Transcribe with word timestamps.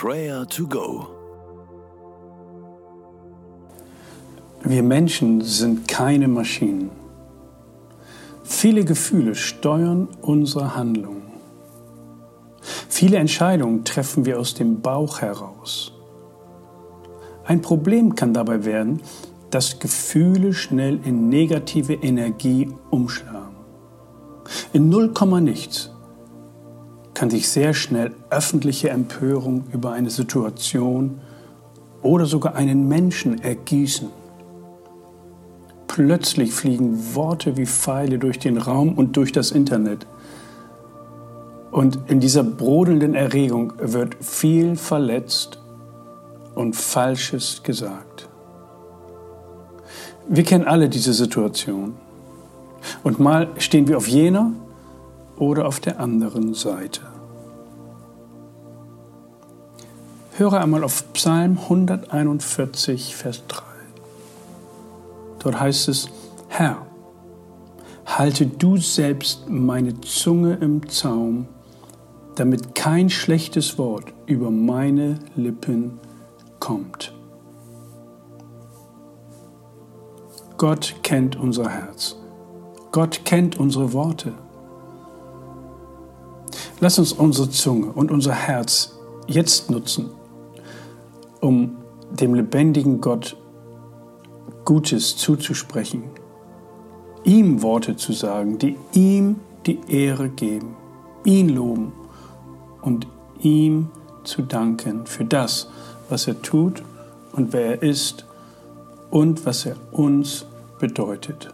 Prayer 0.00 0.46
to 0.46 0.64
Go. 0.68 1.08
Wir 4.62 4.84
Menschen 4.84 5.40
sind 5.40 5.88
keine 5.88 6.28
Maschinen. 6.28 6.90
Viele 8.44 8.84
Gefühle 8.84 9.34
steuern 9.34 10.06
unsere 10.22 10.76
Handlungen. 10.76 11.32
Viele 12.88 13.16
Entscheidungen 13.16 13.84
treffen 13.84 14.24
wir 14.24 14.38
aus 14.38 14.54
dem 14.54 14.82
Bauch 14.82 15.20
heraus. 15.20 15.92
Ein 17.44 17.60
Problem 17.60 18.14
kann 18.14 18.32
dabei 18.32 18.64
werden, 18.64 19.02
dass 19.50 19.80
Gefühle 19.80 20.54
schnell 20.54 21.00
in 21.04 21.28
negative 21.28 21.94
Energie 21.94 22.70
umschlagen. 22.90 23.56
In 24.72 24.90
null 24.90 25.12
nichts 25.40 25.90
kann 27.18 27.30
sich 27.30 27.48
sehr 27.48 27.74
schnell 27.74 28.12
öffentliche 28.30 28.90
Empörung 28.90 29.64
über 29.72 29.90
eine 29.90 30.08
Situation 30.08 31.18
oder 32.00 32.26
sogar 32.26 32.54
einen 32.54 32.86
Menschen 32.86 33.42
ergießen. 33.42 34.08
Plötzlich 35.88 36.52
fliegen 36.52 37.16
Worte 37.16 37.56
wie 37.56 37.66
Pfeile 37.66 38.20
durch 38.20 38.38
den 38.38 38.56
Raum 38.56 38.94
und 38.94 39.16
durch 39.16 39.32
das 39.32 39.50
Internet. 39.50 40.06
Und 41.72 41.98
in 42.06 42.20
dieser 42.20 42.44
brodelnden 42.44 43.16
Erregung 43.16 43.72
wird 43.80 44.14
viel 44.20 44.76
verletzt 44.76 45.58
und 46.54 46.76
Falsches 46.76 47.64
gesagt. 47.64 48.28
Wir 50.28 50.44
kennen 50.44 50.68
alle 50.68 50.88
diese 50.88 51.12
Situation. 51.12 51.94
Und 53.02 53.18
mal 53.18 53.48
stehen 53.58 53.88
wir 53.88 53.96
auf 53.96 54.06
jener 54.06 54.52
oder 55.38 55.66
auf 55.66 55.80
der 55.80 56.00
anderen 56.00 56.54
Seite. 56.54 57.02
Höre 60.36 60.60
einmal 60.60 60.84
auf 60.84 61.12
Psalm 61.14 61.58
141, 61.58 63.16
Vers 63.16 63.42
3. 63.48 63.62
Dort 65.40 65.60
heißt 65.60 65.88
es, 65.88 66.08
Herr, 66.48 66.86
halte 68.06 68.46
du 68.46 68.76
selbst 68.76 69.48
meine 69.48 70.00
Zunge 70.00 70.54
im 70.54 70.88
Zaum, 70.88 71.46
damit 72.36 72.74
kein 72.74 73.10
schlechtes 73.10 73.78
Wort 73.78 74.12
über 74.26 74.50
meine 74.50 75.18
Lippen 75.34 75.98
kommt. 76.60 77.12
Gott 80.56 80.96
kennt 81.02 81.36
unser 81.36 81.68
Herz. 81.68 82.16
Gott 82.90 83.24
kennt 83.24 83.58
unsere 83.60 83.92
Worte. 83.92 84.32
Lass 86.80 86.98
uns 86.98 87.12
unsere 87.12 87.50
Zunge 87.50 87.88
und 87.88 88.12
unser 88.12 88.34
Herz 88.34 88.96
jetzt 89.26 89.68
nutzen, 89.68 90.10
um 91.40 91.76
dem 92.10 92.34
lebendigen 92.34 93.00
Gott 93.00 93.36
Gutes 94.64 95.16
zuzusprechen, 95.16 96.04
ihm 97.24 97.62
Worte 97.62 97.96
zu 97.96 98.12
sagen, 98.12 98.58
die 98.58 98.76
ihm 98.92 99.40
die 99.66 99.80
Ehre 99.88 100.28
geben, 100.28 100.76
ihn 101.24 101.48
loben 101.48 101.92
und 102.82 103.08
ihm 103.40 103.88
zu 104.22 104.42
danken 104.42 105.06
für 105.06 105.24
das, 105.24 105.68
was 106.08 106.28
er 106.28 106.40
tut 106.42 106.82
und 107.32 107.52
wer 107.52 107.66
er 107.66 107.82
ist 107.82 108.24
und 109.10 109.44
was 109.46 109.66
er 109.66 109.76
uns 109.90 110.46
bedeutet. 110.78 111.52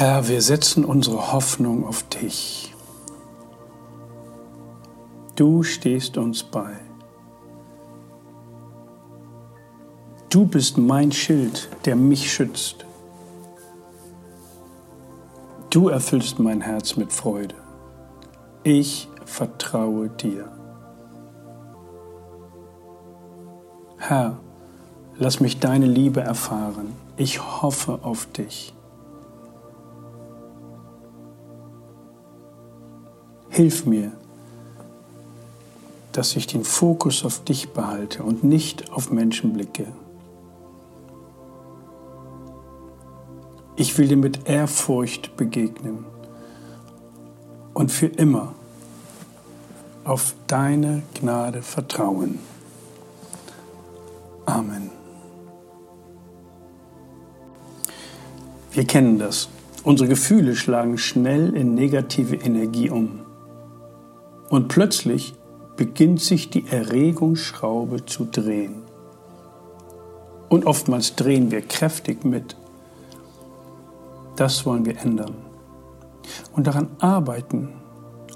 Herr, 0.00 0.28
wir 0.28 0.42
setzen 0.42 0.84
unsere 0.84 1.32
Hoffnung 1.32 1.84
auf 1.84 2.04
dich. 2.04 2.72
Du 5.34 5.64
stehst 5.64 6.16
uns 6.16 6.44
bei. 6.44 6.70
Du 10.30 10.46
bist 10.46 10.78
mein 10.78 11.10
Schild, 11.10 11.68
der 11.84 11.96
mich 11.96 12.32
schützt. 12.32 12.86
Du 15.70 15.88
erfüllst 15.88 16.38
mein 16.38 16.60
Herz 16.60 16.94
mit 16.94 17.12
Freude. 17.12 17.56
Ich 18.62 19.08
vertraue 19.24 20.10
dir. 20.10 20.48
Herr, 23.96 24.38
lass 25.16 25.40
mich 25.40 25.58
deine 25.58 25.86
Liebe 25.86 26.20
erfahren. 26.20 26.92
Ich 27.16 27.42
hoffe 27.62 27.98
auf 28.02 28.26
dich. 28.26 28.72
Hilf 33.58 33.86
mir, 33.86 34.12
dass 36.12 36.36
ich 36.36 36.46
den 36.46 36.62
Fokus 36.62 37.24
auf 37.24 37.42
dich 37.42 37.70
behalte 37.70 38.22
und 38.22 38.44
nicht 38.44 38.92
auf 38.92 39.10
Menschen 39.10 39.52
blicke. 39.52 39.88
Ich 43.74 43.98
will 43.98 44.06
dir 44.06 44.16
mit 44.16 44.48
Ehrfurcht 44.48 45.36
begegnen 45.36 46.04
und 47.74 47.90
für 47.90 48.06
immer 48.06 48.54
auf 50.04 50.36
deine 50.46 51.02
Gnade 51.14 51.62
vertrauen. 51.62 52.38
Amen. 54.46 54.92
Wir 58.70 58.84
kennen 58.84 59.18
das. 59.18 59.48
Unsere 59.82 60.08
Gefühle 60.08 60.54
schlagen 60.54 60.96
schnell 60.96 61.56
in 61.56 61.74
negative 61.74 62.36
Energie 62.36 62.88
um. 62.88 63.24
Und 64.48 64.68
plötzlich 64.68 65.34
beginnt 65.76 66.20
sich 66.20 66.50
die 66.50 66.66
Erregungsschraube 66.66 68.06
zu 68.06 68.24
drehen. 68.24 68.82
Und 70.48 70.66
oftmals 70.66 71.14
drehen 71.14 71.50
wir 71.50 71.62
kräftig 71.62 72.24
mit. 72.24 72.56
Das 74.36 74.64
wollen 74.64 74.86
wir 74.86 74.98
ändern. 74.98 75.34
Und 76.54 76.66
daran 76.66 76.88
arbeiten 76.98 77.68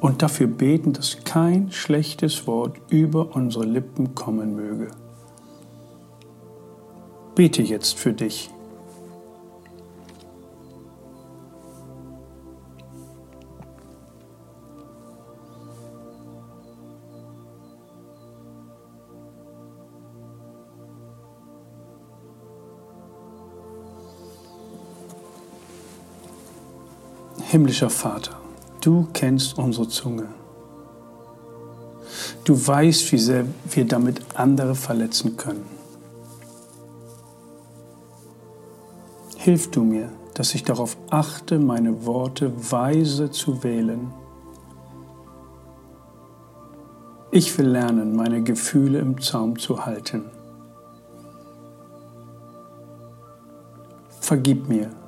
und 0.00 0.22
dafür 0.22 0.46
beten, 0.46 0.92
dass 0.92 1.24
kein 1.24 1.70
schlechtes 1.72 2.46
Wort 2.46 2.76
über 2.90 3.34
unsere 3.34 3.64
Lippen 3.64 4.14
kommen 4.14 4.54
möge. 4.54 4.88
Bete 7.34 7.62
jetzt 7.62 7.98
für 7.98 8.12
dich. 8.12 8.50
Himmlischer 27.52 27.90
Vater, 27.90 28.40
du 28.80 29.08
kennst 29.12 29.58
unsere 29.58 29.86
Zunge. 29.86 30.28
Du 32.44 32.66
weißt, 32.66 33.12
wie 33.12 33.18
sehr 33.18 33.44
wir 33.68 33.86
damit 33.86 34.22
andere 34.32 34.74
verletzen 34.74 35.36
können. 35.36 35.66
Hilf 39.36 39.70
du 39.70 39.82
mir, 39.84 40.08
dass 40.32 40.54
ich 40.54 40.64
darauf 40.64 40.96
achte, 41.10 41.58
meine 41.58 42.06
Worte 42.06 42.54
weise 42.72 43.30
zu 43.30 43.62
wählen. 43.62 44.14
Ich 47.32 47.58
will 47.58 47.68
lernen, 47.68 48.16
meine 48.16 48.42
Gefühle 48.42 48.98
im 48.98 49.20
Zaum 49.20 49.58
zu 49.58 49.84
halten. 49.84 50.24
Vergib 54.20 54.70
mir 54.70 55.01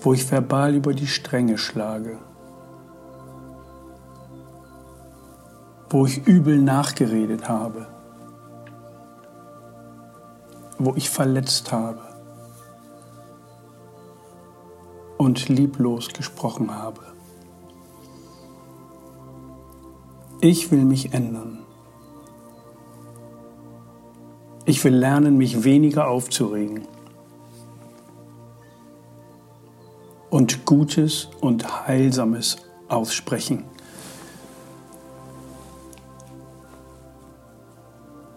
wo 0.00 0.12
ich 0.14 0.30
verbal 0.30 0.74
über 0.74 0.94
die 0.94 1.06
Stränge 1.06 1.58
schlage, 1.58 2.18
wo 5.90 6.06
ich 6.06 6.26
übel 6.26 6.60
nachgeredet 6.60 7.48
habe, 7.48 7.86
wo 10.78 10.94
ich 10.94 11.10
verletzt 11.10 11.72
habe 11.72 12.00
und 15.18 15.48
lieblos 15.48 16.08
gesprochen 16.08 16.74
habe. 16.74 17.00
Ich 20.40 20.70
will 20.70 20.84
mich 20.84 21.12
ändern. 21.12 21.58
Ich 24.64 24.82
will 24.84 24.94
lernen, 24.94 25.36
mich 25.36 25.64
weniger 25.64 26.08
aufzuregen. 26.08 26.86
Und 30.30 30.64
Gutes 30.64 31.28
und 31.40 31.86
Heilsames 31.86 32.56
aussprechen. 32.88 33.64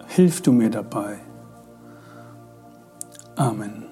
Hilf 0.08 0.42
du 0.42 0.52
mir 0.52 0.70
dabei. 0.70 1.18
Amen. 3.36 3.84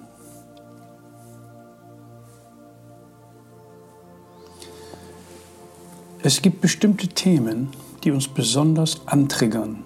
Es 6.22 6.40
gibt 6.40 6.60
bestimmte 6.60 7.08
Themen, 7.08 7.70
die 8.04 8.12
uns 8.12 8.28
besonders 8.28 9.00
antriggern 9.06 9.82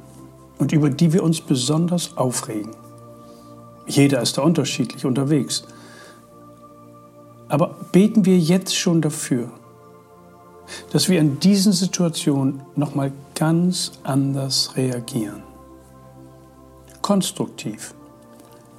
und 0.58 0.72
über 0.72 0.90
die 0.90 1.14
wir 1.14 1.22
uns 1.22 1.40
besonders 1.40 2.18
aufregen. 2.18 2.72
Jeder 3.86 4.20
ist 4.20 4.36
da 4.36 4.42
unterschiedlich 4.42 5.06
unterwegs. 5.06 5.64
Aber 7.48 7.76
beten 7.92 8.24
wir 8.24 8.38
jetzt 8.38 8.76
schon 8.76 9.00
dafür, 9.00 9.50
dass 10.92 11.08
wir 11.08 11.20
in 11.20 11.38
diesen 11.38 11.72
Situationen 11.72 12.62
nochmal 12.74 13.12
ganz 13.34 13.92
anders 14.02 14.76
reagieren. 14.76 15.42
Konstruktiv, 17.02 17.94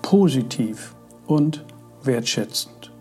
positiv 0.02 0.96
und 1.28 1.64
wertschätzend. 2.04 2.92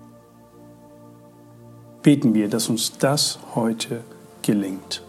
Beten 2.03 2.35
wir, 2.35 2.49
dass 2.49 2.69
uns 2.69 2.97
das 2.99 3.41
heute 3.57 4.05
gelingt. 4.43 5.03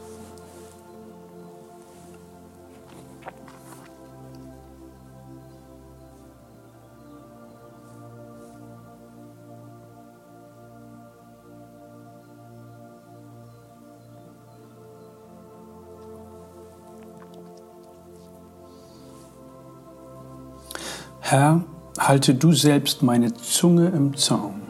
Herr, 21.30 21.66
halte 22.00 22.36
du 22.36 22.54
selbst 22.54 23.04
meine 23.04 23.34
Zunge 23.34 23.90
im 23.90 24.16
Zaum, 24.16 24.62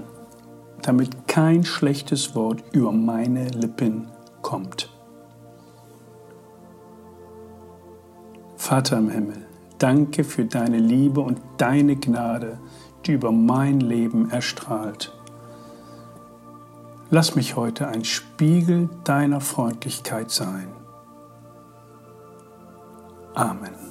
damit 0.82 1.28
kein 1.28 1.64
schlechtes 1.64 2.34
Wort 2.34 2.64
über 2.72 2.92
meine 2.92 3.50
Lippen 3.50 4.08
kommt. 4.42 4.90
Vater 8.56 8.98
im 8.98 9.12
Himmel, 9.12 9.46
danke 9.78 10.24
für 10.24 10.46
deine 10.46 10.80
Liebe 10.80 11.22
und 11.22 11.40
deine 11.58 11.96
Gnade, 11.96 12.58
die 13.06 13.12
über 13.12 13.32
mein 13.32 13.80
Leben 13.80 14.32
erstrahlt. 14.32 15.14
Lass 17.12 17.36
mich 17.36 17.56
heute 17.56 17.88
ein 17.88 18.04
Spiegel 18.04 18.90
deiner 19.04 19.42
Freundlichkeit 19.42 20.32
sein. 20.32 20.70
Amen. 23.36 23.87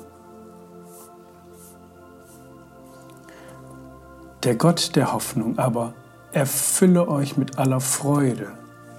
Der 4.46 4.54
Gott 4.54 4.94
der 4.94 5.12
Hoffnung 5.12 5.58
aber 5.58 5.92
erfülle 6.30 7.08
euch 7.08 7.36
mit 7.36 7.58
aller 7.58 7.80
Freude 7.80 8.52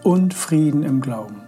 und 0.04 0.34
Frieden 0.34 0.84
im 0.84 1.00
Glauben, 1.00 1.42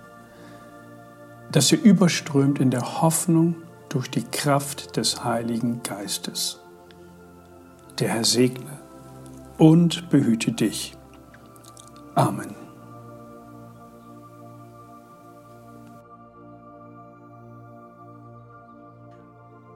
dass 1.52 1.70
ihr 1.74 1.84
überströmt 1.84 2.60
in 2.60 2.72
der 2.72 3.02
Hoffnung 3.02 3.56
durch 3.90 4.10
die 4.10 4.24
Kraft 4.24 4.96
des 4.96 5.26
Heiligen 5.26 5.84
Geistes. 5.84 6.62
Der 8.00 8.08
Herr 8.08 8.24
segne 8.24 8.80
und 9.58 10.10
behüte 10.10 10.54
dich. 10.54 10.96
Amen. 12.16 12.56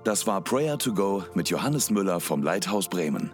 Das 0.05 0.25
war 0.25 0.39
Prayer 0.39 0.77
to 0.77 0.93
Go 0.93 1.23
mit 1.33 1.49
Johannes 1.49 1.89
Müller 1.89 2.21
vom 2.21 2.41
Leithaus 2.41 2.87
Bremen. 2.87 3.33